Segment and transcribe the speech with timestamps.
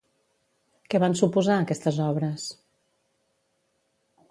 [0.93, 2.49] Què van suposar aquestes obres?